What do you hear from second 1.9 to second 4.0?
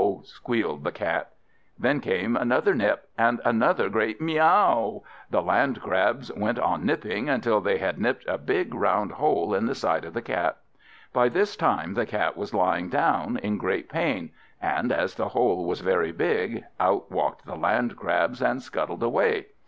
came another nip, and another